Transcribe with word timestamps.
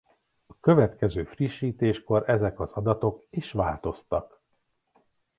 A 0.45 0.53
következő 0.59 1.23
frissítéskor 1.23 2.29
ezek 2.29 2.59
az 2.59 2.71
adatok 2.71 3.25
és 3.29 3.51
változtak. 3.51 4.41